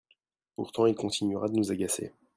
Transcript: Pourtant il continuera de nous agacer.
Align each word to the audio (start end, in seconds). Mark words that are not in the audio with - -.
Pourtant 0.55 0.87
il 0.87 0.95
continuera 0.95 1.47
de 1.47 1.53
nous 1.55 1.71
agacer. 1.71 2.11